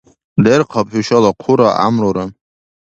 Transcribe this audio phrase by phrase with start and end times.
[0.43, 2.25] Дерхъаб хӀушала хъура гӀямрура!